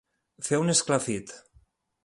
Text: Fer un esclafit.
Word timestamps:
Fer 0.47 0.59
un 0.61 0.73
esclafit. 0.75 1.37